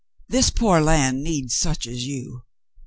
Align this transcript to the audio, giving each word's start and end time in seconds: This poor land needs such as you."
This 0.27 0.49
poor 0.49 0.81
land 0.81 1.23
needs 1.23 1.53
such 1.55 1.85
as 1.85 2.05
you." 2.07 2.41